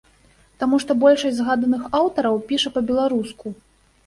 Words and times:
Таму 0.61 0.79
што 0.83 0.95
большасць 1.03 1.35
згаданых 1.39 1.83
аўтараў 2.01 2.41
піша 2.49 2.73
па-беларуску. 2.79 3.55